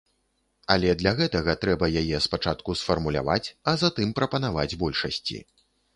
Але 0.75 0.93
для 1.01 1.11
гэтага 1.19 1.53
трэба 1.65 1.89
яе 2.01 2.21
спачатку 2.27 2.77
сфармуляваць, 2.81 3.53
а 3.73 3.77
затым 3.83 4.17
прапанаваць 4.21 4.77
большасці. 4.87 5.37